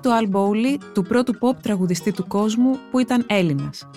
[0.00, 3.88] πορεία του Al Bowley, του πρώτου pop τραγουδιστή του κόσμου που ήταν Έλληνας.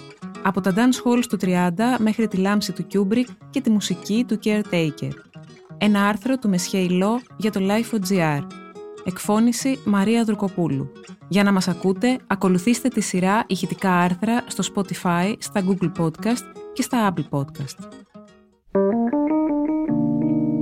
[0.44, 4.40] Από τα dance halls του 30 μέχρι τη λάμψη του Kubrick και τη μουσική του
[4.44, 5.12] Caretaker.
[5.78, 7.04] Ένα άρθρο του Μεσχέη
[7.38, 8.48] για το Life.gr.
[9.04, 10.92] Εκφώνηση Μαρία Δρουκοπούλου.
[11.28, 16.44] Για να μας ακούτε, ακολουθήστε τη σειρά ηχητικά άρθρα στο Spotify, στα Google Podcast
[16.74, 17.92] και στα Apple Podcast.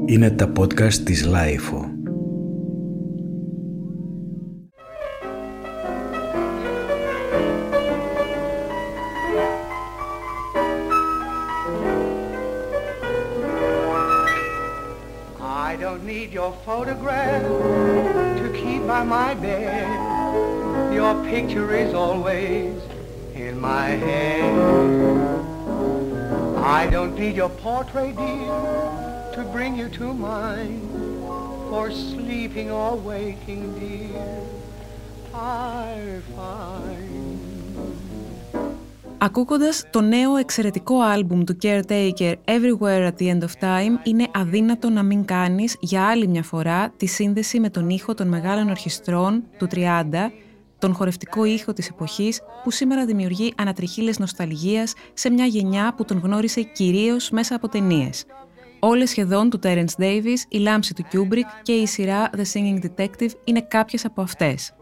[0.06, 1.95] Είναι τα podcast της Lifeo.
[16.46, 17.42] Your photograph
[18.38, 20.94] to keep by my bed.
[20.94, 22.80] Your picture is always
[23.34, 24.44] in my head.
[26.58, 30.84] I don't need your portrait, dear, to bring you to mind.
[31.72, 34.44] For sleeping or waking, dear,
[35.34, 37.35] I find.
[39.26, 44.90] Ακούγοντας το νέο εξαιρετικό άλμπουμ του Caretaker Everywhere at the End of Time, είναι αδύνατο
[44.90, 49.44] να μην κάνεις για άλλη μια φορά τη σύνδεση με τον ήχο των μεγάλων ορχιστρών
[49.58, 50.32] του 30,
[50.80, 56.20] τον χορευτικό ήχο της εποχής που σήμερα δημιουργεί ανατριχίλες νοσταλγίας σε μια γενιά που τον
[56.24, 58.26] γνώρισε κυρίως μέσα από ταινίες.
[58.80, 63.32] Όλες σχεδόν του Terence Davis, η λάμψη του Kubrick και η σειρά The Singing Detective
[63.44, 64.74] είναι κάποιες από αυτές.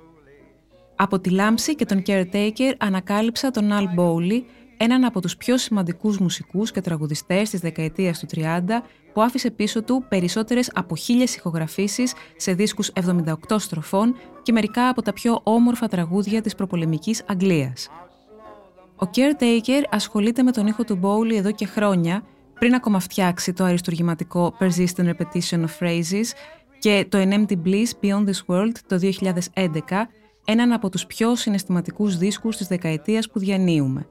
[1.04, 4.42] Από τη Λάμψη και τον Caretaker ανακάλυψα τον Al Bowley,
[4.78, 9.84] έναν από τους πιο σημαντικούς μουσικούς και τραγουδιστές της δεκαετίας του 30, που άφησε πίσω
[9.84, 15.88] του περισσότερες από χίλιες ηχογραφήσεις σε δίσκους 78 στροφών και μερικά από τα πιο όμορφα
[15.88, 17.90] τραγούδια της προπολεμικής Αγγλίας.
[18.96, 22.24] Ο Caretaker ασχολείται με τον ήχο του Bowley εδώ και χρόνια,
[22.60, 26.26] πριν ακόμα φτιάξει το αριστουργηματικό Persistent Repetition of Phrases
[26.80, 29.00] και το An Empty Bliss Beyond This World το
[29.56, 29.70] 2011,
[30.46, 34.08] έναν από τους πιο συναισθηματικούς δίσκους της δεκαετίας που διανύουμε.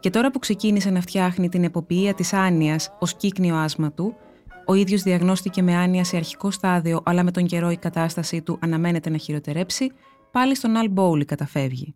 [0.00, 4.16] Και τώρα που ξεκίνησε να φτιάχνει την εποποιία της άνοιας ως κύκνιο άσμα του,
[4.66, 8.58] ο ίδιος διαγνώστηκε με άνοια σε αρχικό στάδιο, αλλά με τον καιρό η κατάστασή του
[8.60, 9.92] αναμένεται να χειροτερέψει,
[10.30, 11.94] πάλι στον Al Bowley καταφεύγει.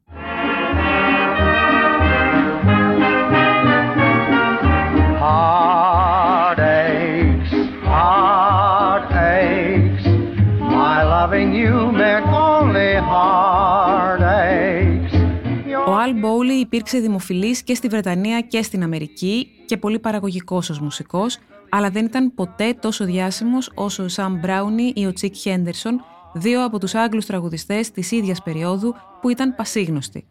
[16.10, 20.80] Ο Al Bowley υπήρξε δημοφιλής και στη Βρετανία και στην Αμερική και πολύ παραγωγικός ως
[20.80, 21.38] μουσικός,
[21.68, 25.92] αλλά δεν ήταν ποτέ τόσο διάσημος όσο ο Sam Browne ή ο Chick Henderson,
[26.34, 30.26] δύο από τους Άγγλους τραγουδιστές της ίδιας περίοδου που ήταν πασίγνωστοι.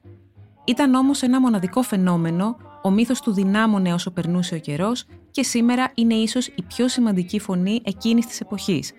[0.65, 5.91] Ήταν όμως ένα μοναδικό φαινόμενο, ο μύθος του δυνάμωνε όσο περνούσε ο καιρός και σήμερα
[5.95, 8.91] είναι ίσως η πιο σημαντική φωνή εκείνης της εποχής.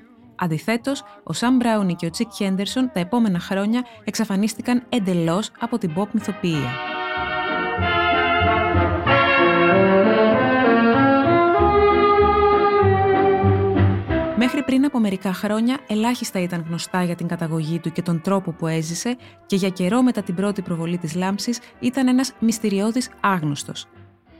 [0.42, 5.92] Αντιθέτως, ο Σαμ Μπράουνι και ο Τσίκ Χέντερσον τα επόμενα χρόνια εξαφανίστηκαν εντελώς από την
[5.96, 6.70] pop μυθοποιία.
[14.36, 18.52] Μέχρι πριν από μερικά χρόνια, ελάχιστα ήταν γνωστά για την καταγωγή του και τον τρόπο
[18.52, 23.86] που έζησε και για καιρό μετά την πρώτη προβολή της λάμψης ήταν ένας μυστηριώδης άγνωστος.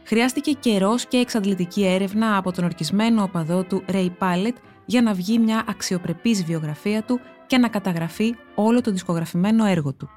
[0.05, 5.39] Χρειάστηκε καιρός και εξαντλητική έρευνα από τον ορκισμένο οπαδό του Ray Pallet για να βγει
[5.39, 10.09] μια αξιοπρεπής βιογραφία του και να καταγραφεί όλο το δισκογραφημένο έργο του.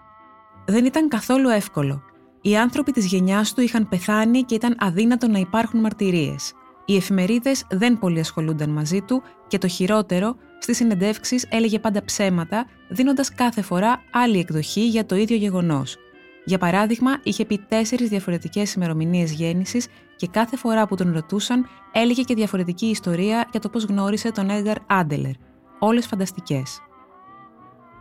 [0.65, 2.03] Δεν ήταν καθόλου εύκολο.
[2.41, 6.53] Οι άνθρωποι της γενιάς του είχαν πεθάνει και ήταν αδύνατο να υπάρχουν μαρτυρίες.
[6.85, 12.65] Οι εφημερίδες δεν πολύ ασχολούνταν μαζί του και το χειρότερο, στις συνεντεύξεις έλεγε πάντα ψέματα,
[12.89, 15.97] δίνοντας κάθε φορά άλλη εκδοχή για το ίδιο γεγονός.
[16.45, 22.21] Για παράδειγμα, είχε πει τέσσερις διαφορετικές ημερομηνίες γέννησης και κάθε φορά που τον ρωτούσαν έλεγε
[22.21, 25.33] και διαφορετική ιστορία για το πώς γνώρισε τον Edgar Άντελερ.
[25.79, 26.79] Όλες φανταστικές.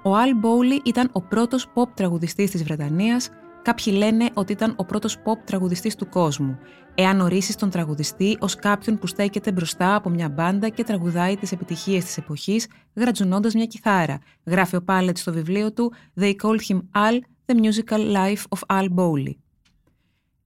[0.02, 3.30] Ο Al Bowley ήταν ο πρώτος pop τραγουδιστής της Βρετανίας,
[3.62, 6.58] κάποιοι λένε ότι ήταν ο πρώτος pop τραγουδιστής του κόσμου,
[6.94, 11.52] εάν ορίσει τον τραγουδιστή ως κάποιον που στέκεται μπροστά από μια μπάντα και τραγουδάει τις
[11.52, 16.78] επιτυχίες της εποχής, γρατζουνώντας μια κιθάρα, γράφει ο Πάλετ στο βιβλίο του «They called him
[16.78, 19.34] Al, the musical life of Al Bowley».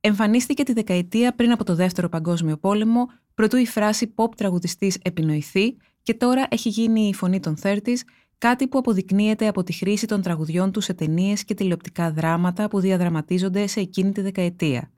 [0.01, 5.77] Εμφανίστηκε τη δεκαετία πριν από το Δεύτερο Παγκόσμιο Πόλεμο, προτού η φράση pop τραγουδιστής επινοηθεί
[6.03, 7.99] και τώρα έχει γίνει η φωνή των 30's,
[8.39, 12.81] κάτι που αποδεικνύεται από τη χρήση των τραγουδιών τους σε ταινίες και τηλεοπτικά δράματα που
[12.81, 14.91] διαδραματίζονται σε εκείνη τη δεκαετία.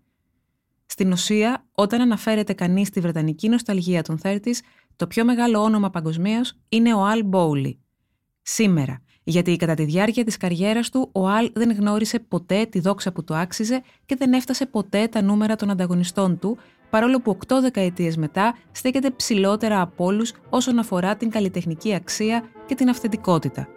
[0.87, 4.59] Στην ουσία, όταν αναφέρεται κανείς στη βρετανική νοσταλγία των 30's,
[4.97, 7.77] το πιο μεγάλο όνομα παγκοσμίως είναι ο Al Bowley.
[8.43, 13.13] Σήμερα, γιατί κατά τη διάρκεια της καριέρας του ο Αλ δεν γνώρισε ποτέ τη δόξα
[13.13, 16.59] που του άξιζε και δεν έφτασε ποτέ τα νούμερα των ανταγωνιστών του,
[16.91, 22.75] παρόλο που 8 δεκαετίες μετά στέκεται ψηλότερα από όλους όσον αφορά την καλλιτεχνική αξία και
[22.75, 23.69] την αυθεντικότητα.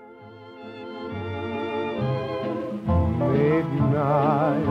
[3.32, 4.66] midnight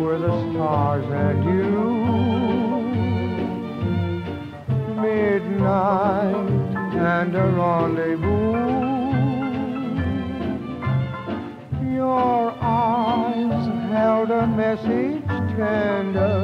[0.00, 1.70] were the stars and you.
[5.02, 6.48] Midnight
[7.14, 8.45] and a rendezvous.
[12.06, 13.64] Your eyes
[13.94, 15.26] held a message
[15.56, 16.38] tender,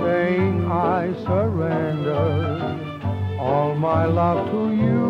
[0.00, 0.56] saying
[0.98, 2.26] I surrender
[3.46, 5.02] all my love to you.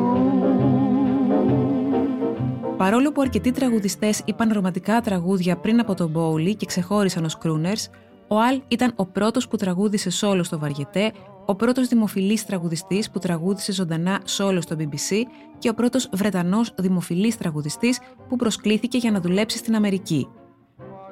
[2.77, 7.91] Παρόλο που αρκετοί τραγουδιστές είπαν ρομαντικά τραγούδια πριν από τον Μπόουλι και ξεχώρισαν ω crooners,
[8.29, 11.13] ο Αλ ήταν ο πρώτος που τραγούδισε σόλο στο Βαριετέ,
[11.47, 15.23] ο πρώτος δημοφιλής τραγουδιστής που τραγούδισε ζωντανά σόλο στο BBC
[15.59, 20.29] και ο πρώτος Βρετανός δημοφιλής τραγουδιστής που προσκλήθηκε για να δουλέψει στην Αμερική.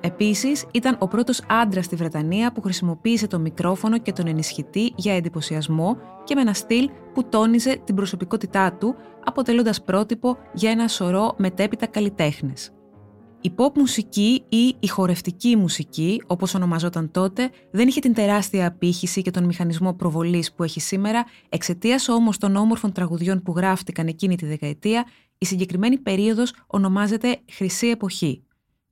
[0.01, 5.15] Επίσης, ήταν ο πρώτος άντρας στη Βρετανία που χρησιμοποίησε το μικρόφωνο και τον ενισχυτή για
[5.15, 8.95] εντυπωσιασμό και με ένα στυλ που τόνιζε την προσωπικότητά του,
[9.25, 12.73] αποτελώντας πρότυπο για ένα σωρό μετέπειτα καλλιτέχνες.
[13.45, 19.23] Η pop μουσική ή η χορευτική μουσική, όπως ονομαζόταν τότε, δεν είχε την τεράστια απήχηση
[19.23, 24.37] και τον μηχανισμό προβολής που έχει σήμερα, εξαιτίας όμως των όμορφων τραγουδιών που γράφτηκαν εκείνη
[24.37, 25.07] τη δεκαετία,
[25.39, 28.43] η συγκεκριμένη περίοδος ονομάζεται Χρυσή Εποχή.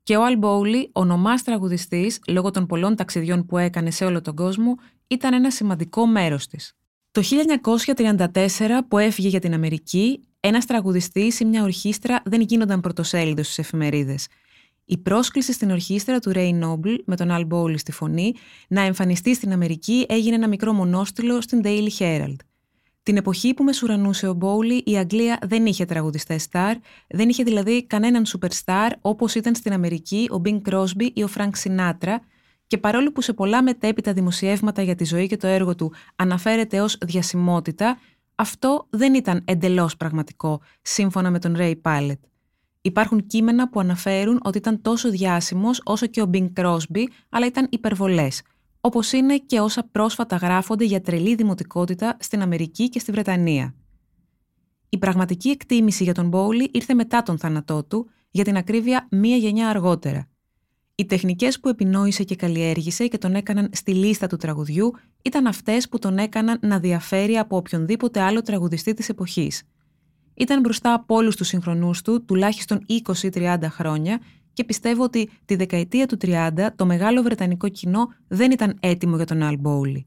[0.03, 4.35] Και ο Αλ Μπόουλι, ονομά τραγουδιστής, λόγω των πολλών ταξιδιών που έκανε σε όλο τον
[4.35, 4.75] κόσμο,
[5.07, 6.75] ήταν ένα σημαντικό μέρος της.
[7.11, 13.47] Το 1934, που έφυγε για την Αμερική, ένας τραγουδιστής ή μια ορχήστρα δεν γίνονταν πρωτοσέλιδος
[13.47, 14.27] στις εφημερίδες.
[14.91, 18.35] Η πρόσκληση στην ορχήστρα του Ray Noble με τον Al Bowley στη φωνή
[18.69, 22.37] να εμφανιστεί στην Αμερική έγινε ένα μικρό μονόστιλο στην Daily Herald.
[23.03, 26.77] Την εποχή που μεσουρανούσε ο Μπόουλι, η Αγγλία δεν είχε τραγουδιστές στάρ,
[27.09, 31.51] δεν είχε δηλαδή κανέναν superstar όπως ήταν στην Αμερική ο Bing Crosby ή ο Frank
[31.63, 32.17] Sinatra,
[32.67, 36.81] και παρόλο που σε πολλά μετέπειτα δημοσιεύματα για τη ζωή και το έργο του αναφέρεται
[36.81, 37.99] ως διασημότητα,
[38.35, 42.30] αυτό δεν ήταν εντελώς πραγματικό, σύμφωνα με τον Ray Pallet.
[42.83, 47.67] Υπάρχουν κείμενα που αναφέρουν ότι ήταν τόσο διάσημος όσο και ο Bing Crosby, αλλά ήταν
[47.71, 48.43] υπερβολές,
[48.81, 53.75] όπως είναι και όσα πρόσφατα γράφονται για τρελή δημοτικότητα στην Αμερική και στη Βρετανία.
[54.89, 59.37] Η πραγματική εκτίμηση για τον Μπόουλι ήρθε μετά τον θάνατό του, για την ακρίβεια μία
[59.37, 60.29] γενιά αργότερα.
[60.95, 65.89] Οι τεχνικές που επινόησε και καλλιέργησε και τον έκαναν στη λίστα του τραγουδιού ήταν αυτές
[65.89, 69.63] που τον έκαναν να διαφέρει από οποιονδήποτε άλλο τραγουδιστή της εποχής.
[70.41, 72.87] Ήταν μπροστά από όλους τους συγχρονού του τουλάχιστον
[73.33, 74.21] 20-30 χρόνια
[74.53, 79.25] και πιστεύω ότι τη δεκαετία του 30 το μεγάλο βρετανικό κοινό δεν ήταν έτοιμο για
[79.25, 80.07] τον Αλ Μπόουλι.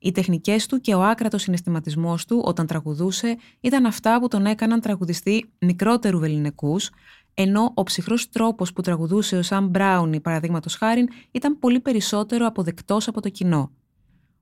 [0.00, 4.80] Οι τεχνικές του και ο άκρατος συναισθηματισμός του όταν τραγουδούσε ήταν αυτά που τον έκαναν
[4.80, 6.90] τραγουδιστή μικρότερου βεληνικούς,
[7.34, 13.08] ενώ ο ψυχρός τρόπος που τραγουδούσε ο Σαμ Μπράουνι, παραδείγματος χάρη, ήταν πολύ περισσότερο αποδεκτός
[13.08, 13.72] από το κοινό.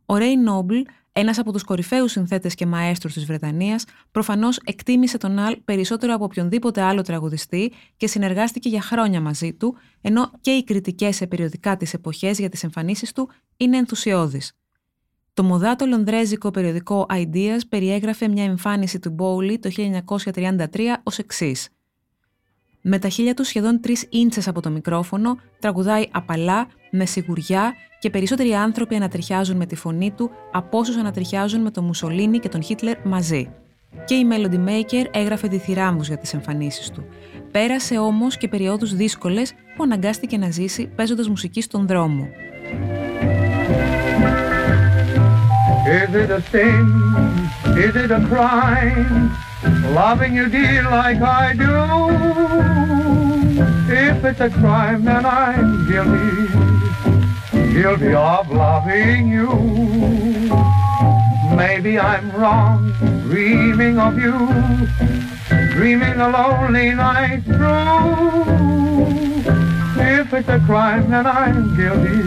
[0.06, 0.76] Ο Ρέι Νόμπλ,
[1.12, 6.24] ένας από τους κορυφαίους συνθέτες και μαέστρους της Βρετανίας, προφανώς εκτίμησε τον Αλ περισσότερο από
[6.24, 11.76] οποιονδήποτε άλλο τραγουδιστή και συνεργάστηκε για χρόνια μαζί του, ενώ και οι κριτικές σε περιοδικά
[11.76, 14.52] της εποχές για τις εμφανίσεις του είναι ενθουσιώδεις.
[15.34, 19.70] Το μοδάτο λονδρέζικο περιοδικό Ideas περιέγραφε μια εμφάνιση του Μπόουλι το
[20.34, 20.66] 1933
[21.02, 21.68] ως εξής
[22.88, 28.10] με τα χείλια του σχεδόν τρεις ίντσες από το μικρόφωνο, τραγουδάει απαλά, με σιγουριά και
[28.10, 32.62] περισσότεροι άνθρωποι ανατριχιάζουν με τη φωνή του από όσους ανατριχιάζουν με τον Μουσολίνη και τον
[32.62, 33.50] Χίτλερ μαζί.
[34.04, 37.04] Και η Melody Maker έγραφε διθυράμβου για τις εμφανίσεις του.
[37.50, 42.28] Πέρασε όμως και περιόδους δύσκολες που αναγκάστηκε να ζήσει παίζοντας μουσική στον δρόμο.
[45.88, 46.86] Is it a sin?
[47.86, 49.30] Is it a crime?
[49.94, 51.74] Loving you dear like I do;
[54.06, 56.47] If it's a crime, then I'm guilty.
[57.78, 59.50] Guilty of loving you.
[61.62, 62.80] Maybe I'm wrong,
[63.30, 64.36] dreaming of you.
[65.76, 68.08] Dreaming a lonely night through.
[70.16, 72.20] If it's a crime, then I'm guilty.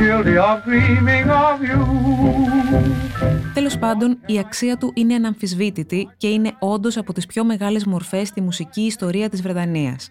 [0.00, 1.80] Guilty of dreaming of you.
[3.54, 8.28] Τέλος πάντων, η αξία του είναι αναμφισβήτητη και είναι όντως από τις πιο μεγάλες μορφές
[8.28, 10.10] στη μουσική ιστορία της Βρετανίας.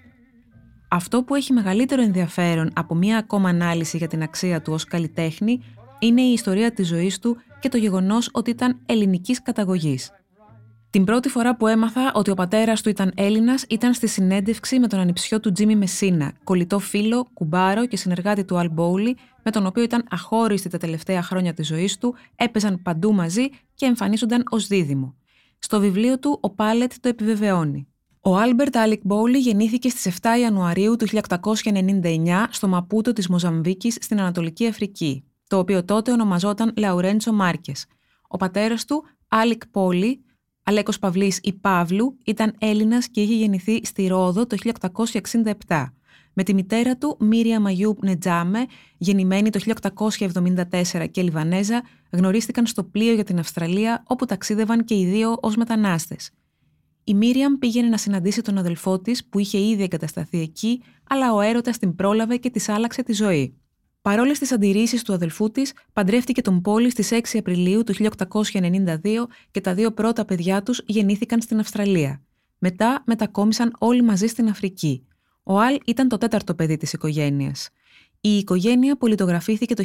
[0.91, 5.59] Αυτό που έχει μεγαλύτερο ενδιαφέρον από μία ακόμα ανάλυση για την αξία του ως καλλιτέχνη
[5.99, 10.11] είναι η ιστορία της ζωής του και το γεγονός ότι ήταν ελληνικής καταγωγής.
[10.89, 14.87] Την πρώτη φορά που έμαθα ότι ο πατέρας του ήταν Έλληνας ήταν στη συνέντευξη με
[14.87, 19.65] τον ανιψιό του Τζίμι Μεσίνα, κολλητό φίλο, κουμπάρο και συνεργάτη του Αλ Μπόουλι, με τον
[19.65, 24.67] οποίο ήταν αχώριστη τα τελευταία χρόνια της ζωής του, έπαιζαν παντού μαζί και εμφανίζονταν ως
[24.67, 25.15] δίδυμο.
[25.59, 27.87] Στο βιβλίο του, ο Πάλετ το επιβεβαιώνει.
[28.29, 34.19] Ο Άλμπερτ Άλικ Μπόουλι γεννήθηκε στις 7 Ιανουαρίου του 1899 στο Μαπούτο της Μοζαμβίκης στην
[34.19, 37.85] Ανατολική Αφρική, το οποίο τότε ονομαζόταν Λαουρέντσο Μάρκες.
[38.27, 40.23] Ο πατέρας του, Άλικ Πόλι,
[40.63, 44.57] Αλέκος Παυλής ή Παύλου ήταν Έλληνας και είχε γεννηθεί στη Ρόδο το
[45.67, 45.93] 1867.
[46.33, 48.65] Με τη μητέρα του, Μύρια Μαγιού Νετζάμε,
[48.97, 55.05] γεννημένη το 1874 και Λιβανέζα, γνωρίστηκαν στο πλοίο για την Αυστραλία, όπου ταξίδευαν και οι
[55.05, 56.31] δύο ως μετανάστες.
[57.09, 61.41] Η Μίριαμ πήγαινε να συναντήσει τον αδελφό της, που είχε ήδη εγκατασταθεί εκεί, αλλά ο
[61.41, 63.57] έρωτας την πρόλαβε και της άλλαξε τη ζωή.
[64.01, 69.61] Παρόλες τις αντιρρήσεις του αδελφού της, παντρεύτηκε τον Πόλη στις 6 Απριλίου του 1892 και
[69.61, 72.21] τα δύο πρώτα παιδιά τους γεννήθηκαν στην Αυστραλία.
[72.57, 75.07] Μετά μετακόμισαν όλοι μαζί στην Αφρική.
[75.43, 77.69] Ο Αλ ήταν το τέταρτο παιδί της οικογένειας.
[78.21, 79.83] Η οικογένεια πολιτογραφήθηκε το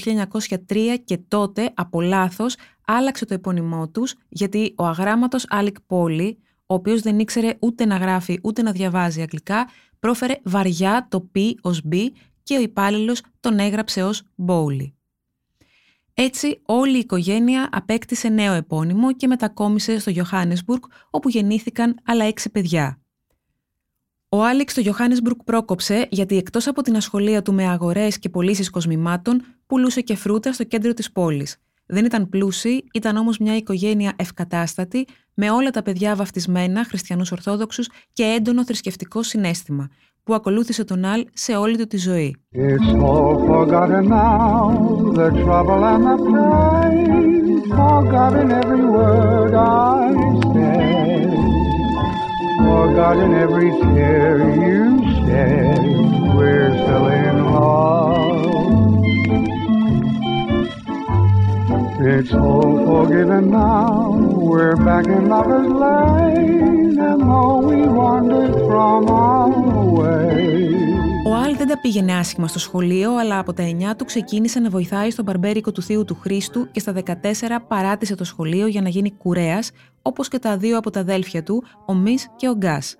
[0.68, 6.38] 1903 και τότε, από λάθος, άλλαξε το επώνυμό τους γιατί ο αγράμματος Άλικ Πόλη,
[6.74, 11.52] ο οποίος δεν ήξερε ούτε να γράφει ούτε να διαβάζει αγγλικά, πρόφερε βαριά το P
[11.60, 11.96] ως B
[12.42, 14.94] και ο υπάλληλος τον έγραψε ως Μπόουλι.
[16.14, 22.50] Έτσι, όλη η οικογένεια απέκτησε νέο επώνυμο και μετακόμισε στο Johannesburg, όπου γεννήθηκαν άλλα έξι
[22.50, 23.00] παιδιά.
[24.28, 28.70] Ο Άλεξ στο Johannesburg πρόκοψε γιατί εκτός από την ασχολία του με αγορές και πωλήσεις
[28.70, 31.56] κοσμημάτων, πουλούσε και φρούτα στο κέντρο της πόλης.
[31.86, 37.88] Δεν ήταν πλούσιοι, ήταν όμως μια οικογένεια ευκατάστατη, με όλα τα παιδιά βαφτισμένα, χριστιανούς ορθόδοξους
[38.12, 39.88] και έντονο θρησκευτικό συνέστημα,
[40.22, 42.36] που ακολούθησε τον Αλ σε όλη του τη ζωή.
[52.94, 54.82] Forgotten every tear you
[55.26, 55.82] shed,
[56.36, 58.13] we're still in love.
[62.06, 64.12] It's all forgiven now,
[64.50, 69.50] we're back in lover's lane, and though we wandered from our
[69.98, 70.34] way.
[71.26, 74.70] Ο Αλ δεν τα πήγαινε άσχημα στο σχολείο, αλλά από τα 9 του ξεκίνησε να
[74.70, 77.12] βοηθάει στον μπαρμπέρικο του θείου του Χρήστου και στα 14
[77.68, 79.70] παράτησε το σχολείο για να γίνει κουρέας,
[80.02, 82.96] όπως και τα δύο από τα αδέλφια του, ο Μη και ο Γκάς.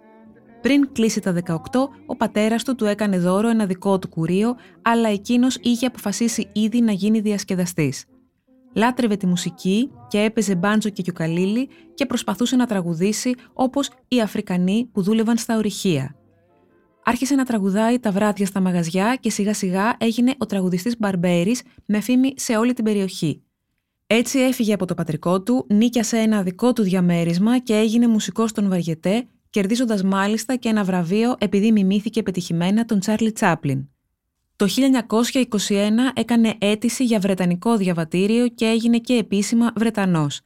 [0.61, 5.09] Πριν κλείσει τα 18, ο πατέρας του του έκανε δώρο ένα δικό του κουρίο, αλλά
[5.09, 8.05] εκείνος είχε αποφασίσει ήδη να γίνει διασκεδαστής.
[8.75, 14.89] Λάτρευε τη μουσική και έπαιζε μπάντζο και κιουκαλίλι και προσπαθούσε να τραγουδήσει όπως οι Αφρικανοί
[14.93, 16.17] που δούλευαν στα ορυχεία.
[17.05, 22.01] Άρχισε να τραγουδάει τα βράδια στα μαγαζιά και σιγά σιγά έγινε ο τραγουδιστής Μπαρμπέρης με
[22.01, 23.43] φήμη σε όλη την περιοχή.
[24.07, 28.69] Έτσι έφυγε από το πατρικό του, νίκιασε ένα δικό του διαμέρισμα και έγινε μουσικός στον
[28.69, 33.89] Βαριετέ, κερδίζοντας μάλιστα και ένα βραβείο επειδή μιμήθηκε πετυχημένα τον Τσάρλι Τσάπλιν.
[34.57, 35.71] Το 1921
[36.15, 40.41] έκανε αίτηση για Βρετανικό διαβατήριο και έγινε και επίσημα Βρετανός.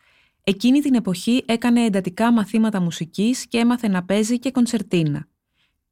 [0.44, 5.26] Εκείνη την εποχή έκανε εντατικά μαθήματα μουσικής και έμαθε να παίζει και κονσερτίνα.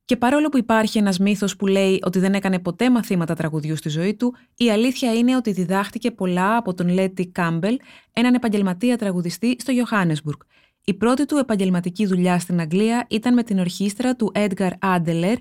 [0.05, 3.89] Και παρόλο που υπάρχει ένας μύθος που λέει ότι δεν έκανε ποτέ μαθήματα τραγουδιού στη
[3.89, 7.79] ζωή του, η αλήθεια είναι ότι διδάχτηκε πολλά από τον Λέτι Κάμπελ,
[8.13, 10.47] έναν επαγγελματία τραγουδιστή στο Johannesburg.
[10.85, 15.37] Η πρώτη του επαγγελματική δουλειά στην Αγγλία ήταν με την ορχήστρα του Edgar Adler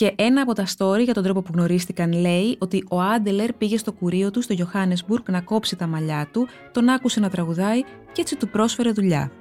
[0.00, 3.78] και ένα από τα story για τον τρόπο που γνωρίστηκαν λέει ότι ο Άντελερ πήγε
[3.78, 8.20] στο κουρίο του στο Johannesburg να κόψει τα μαλλιά του, τον άκουσε να τραγουδάει και
[8.20, 9.32] έτσι του πρόσφερε δουλειά.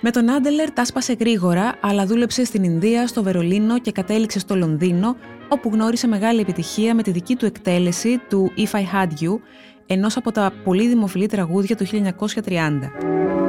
[0.00, 4.56] Με τον Άντελερ τα σπάσε γρήγορα, αλλά δούλεψε στην Ινδία, στο Βερολίνο και κατέληξε στο
[4.56, 5.16] Λονδίνο,
[5.48, 9.40] όπου γνώρισε μεγάλη επιτυχία με τη δική του εκτέλεση του If I Had You,
[9.86, 13.39] ενός από τα πολύ δημοφιλή τραγούδια του 1930.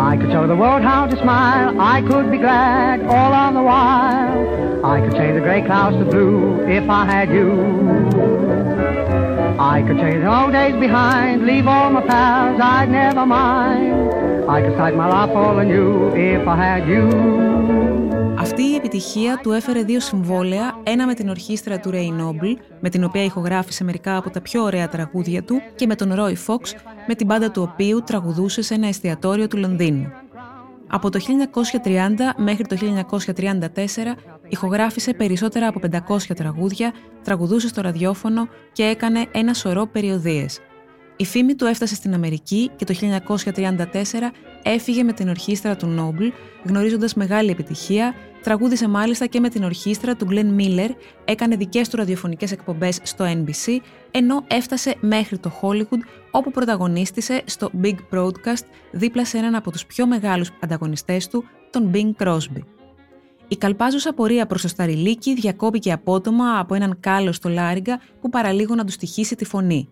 [0.00, 3.62] I could show the world how to smile, I could be glad all on the
[3.62, 4.84] while.
[4.84, 7.52] I could change the gray clouds to blue if I had you.
[9.60, 14.48] I could change the old days behind, leave all my pals, I'd never mind.
[18.40, 22.88] Αυτή η επιτυχία του έφερε δύο συμβόλαια, ένα με την ορχήστρα του Ray Noble, με
[22.88, 26.72] την οποία ηχογράφησε μερικά από τα πιο ωραία τραγούδια του, και με τον Roy Fox,
[27.06, 30.12] με την πάντα του οποίου τραγουδούσε σε ένα εστιατόριο του Λονδίνου.
[30.86, 31.18] Από το
[31.84, 33.66] 1930 μέχρι το 1934
[34.48, 36.92] ηχογράφησε περισσότερα από 500 τραγούδια,
[37.22, 40.60] τραγουδούσε στο ραδιόφωνο και έκανε ένα σωρό περιοδίες.
[41.16, 43.86] Η φήμη του έφτασε στην Αμερική και το 1934
[44.62, 46.24] έφυγε με την ορχήστρα του Νόμπλ,
[46.64, 50.88] γνωρίζοντας μεγάλη επιτυχία, τραγούδισε μάλιστα και με την ορχήστρα του Glenn Miller,
[51.24, 53.78] έκανε δικές του ραδιοφωνικές εκπομπές στο NBC,
[54.10, 59.86] ενώ έφτασε μέχρι το Hollywood, όπου πρωταγωνίστησε στο Big Broadcast δίπλα σε έναν από τους
[59.86, 62.62] πιο μεγάλους ανταγωνιστές του, τον Bing Crosby.
[63.48, 68.74] Η καλπάζουσα πορεία προς το Σταριλίκι διακόπηκε απότομα από έναν κάλο στο Λάριγκα που παραλίγο
[68.74, 69.88] να του στοιχήσει τη φωνή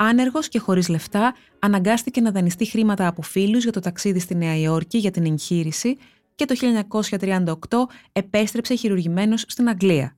[0.00, 4.56] άνεργος και χωρίς λεφτά, αναγκάστηκε να δανειστεί χρήματα από φίλους για το ταξίδι στη Νέα
[4.56, 5.96] Υόρκη για την εγχείρηση
[6.44, 6.54] και το
[7.20, 7.54] 1938
[8.12, 10.16] επέστρεψε χειρουργημένος στην Αγγλία.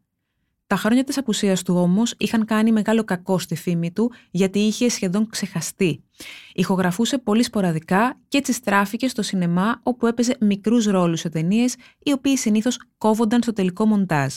[0.67, 4.88] Τα χρόνια της απουσίας του όμως είχαν κάνει μεγάλο κακό στη φήμη του γιατί είχε
[4.88, 6.05] σχεδόν ξεχαστεί.
[6.55, 12.12] Ηχογραφούσε πολύ σποραδικά και έτσι στράφηκε στο σινεμά όπου έπαιζε μικρούς ρόλους σε ταινίες, οι
[12.12, 14.35] οποίοι συνήθως κόβονταν στο τελικό μοντάζ.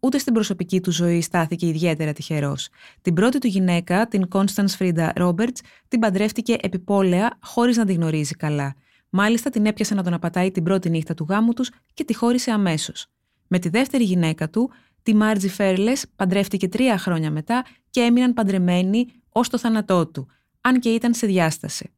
[0.00, 2.68] ούτε στην προσωπική του ζωή στάθηκε ιδιαίτερα τυχερός.
[3.02, 8.34] Την πρώτη του γυναίκα, την Constance Frida Roberts, την παντρεύτηκε επιπόλαια χωρίς να τη γνωρίζει
[8.34, 8.74] καλά.
[9.10, 12.50] Μάλιστα την έπιασε να τον απατάει την πρώτη νύχτα του γάμου τους και τη χώρισε
[12.50, 13.06] αμέσως.
[13.46, 14.70] Με τη δεύτερη γυναίκα του,
[15.02, 20.28] τη Μάρτζι Φέρλες, παντρεύτηκε τρία χρόνια μετά και έμειναν παντρεμένοι ως το θάνατό του,
[20.60, 21.90] αν και ήταν σε διάσταση.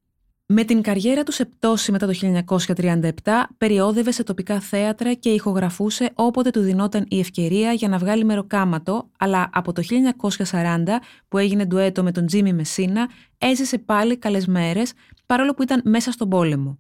[0.47, 3.11] Με την καριέρα τους σε πτώση μετά το 1937,
[3.59, 9.11] περιόδευε σε τοπικά θέατρα και ηχογραφούσε όποτε του δινόταν η ευκαιρία για να βγάλει μεροκάματο,
[9.19, 9.83] αλλά από το
[10.51, 14.93] 1940, που έγινε ντουέτο με τον Τζίμι Μεσίνα, έζησε πάλι καλές μέρες,
[15.27, 16.79] παρόλο που ήταν μέσα στον πόλεμο.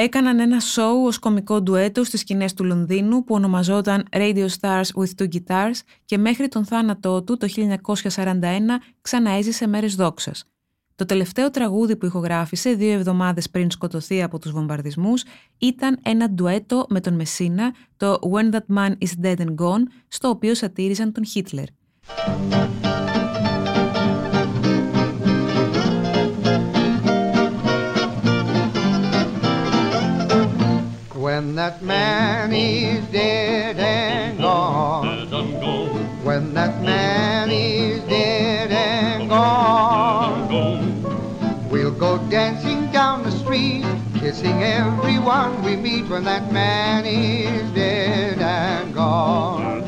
[0.00, 5.10] Έκαναν ένα σοου ως κομικό ντουέτο στις σκηνές του Λονδίνου που ονομαζόταν Radio Stars with
[5.18, 8.34] Two Guitars και μέχρι τον θάνατό του το 1941
[9.00, 10.44] ξαναέζησε μέρες δόξας.
[10.94, 15.24] Το τελευταίο τραγούδι που ηχογράφησε δύο εβδομάδες πριν σκοτωθεί από τους βομβαρδισμούς
[15.58, 20.28] ήταν ένα ντουέτο με τον Μεσίνα, το When That Man Is Dead and Gone, στο
[20.28, 21.66] οποίο σατήριζαν τον Χίτλερ.
[45.68, 49.84] We meet when that man is dead and gone.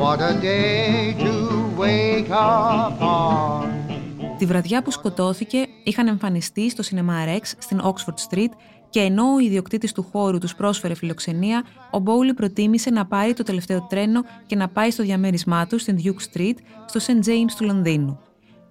[0.00, 1.32] What a day to
[1.82, 3.66] wake up on.
[4.38, 8.50] Τη βραδιά που σκοτώθηκε είχαν εμφανιστεί στο σινεμά Rex στην Oxford Street
[8.90, 13.42] και ενώ ο ιδιοκτήτης του χώρου τους πρόσφερε φιλοξενία, ο Μπόουλι προτίμησε να πάρει το
[13.42, 16.54] τελευταίο τρένο και να πάει στο διαμέρισμά τους στην Duke Street,
[16.86, 17.28] στο St.
[17.28, 18.20] James του Λονδίνου.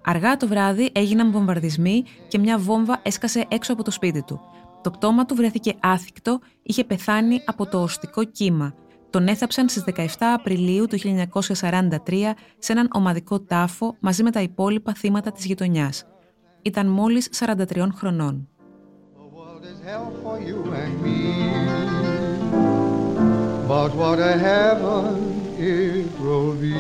[0.06, 4.42] Αργά το βράδυ έγιναν βομβαρδισμοί και μια βόμβα έσκασε έξω από το σπίτι του.
[4.86, 8.74] Το πτώμα του βρέθηκε άθικτο, είχε πεθάνει από το οστικό κύμα.
[9.10, 14.94] Τον έθαψαν στις 17 Απριλίου του 1943 σε έναν ομαδικό τάφο μαζί με τα υπόλοιπα
[14.94, 16.06] θύματα της γειτονιάς.
[16.62, 18.48] Ήταν μόλις 43 χρονών.
[19.72, 21.22] is hell for you and me.
[23.72, 25.14] But what a heaven
[25.58, 26.76] it will be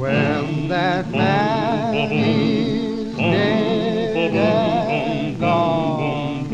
[0.00, 2.61] when that man is
[3.30, 6.46] dead and gone.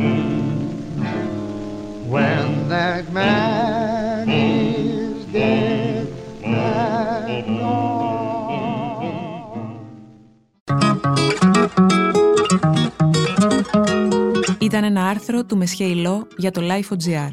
[2.15, 6.07] When that man is dead
[6.45, 7.99] and gone.
[14.59, 17.33] Ήταν ένα άρθρο του Μεσχέηλό για το Life.gr.